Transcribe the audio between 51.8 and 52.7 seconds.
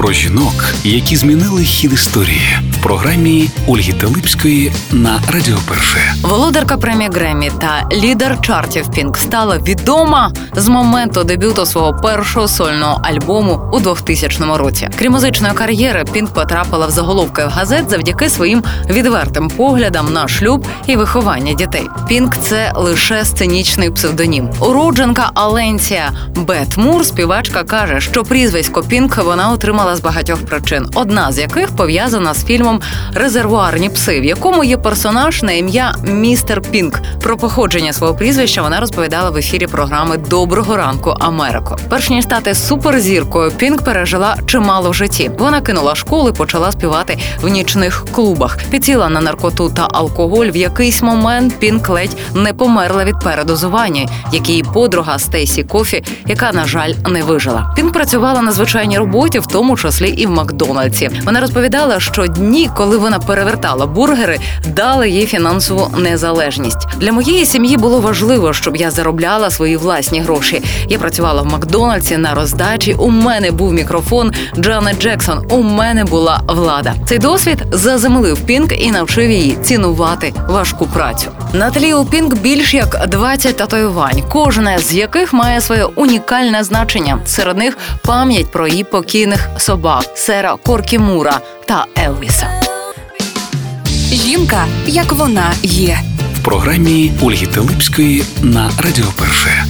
ледь не